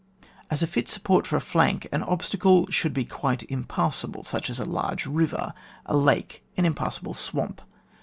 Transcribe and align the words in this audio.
As 0.49 0.63
a 0.63 0.65
fit 0.65 0.89
support 0.89 1.27
for 1.27 1.35
a 1.35 1.39
flank, 1.39 1.87
an 1.91 2.01
obstacle 2.01 2.65
should 2.71 2.91
be 2.91 3.03
quite 3.05 3.43
impassable 3.51 4.23
such 4.23 4.49
as 4.49 4.59
a 4.59 4.65
large 4.65 5.05
river, 5.05 5.53
a 5.85 5.95
lake, 5.95 6.41
an 6.57 6.65
impass 6.65 6.97
able 7.03 7.13
swamp. 7.13 7.61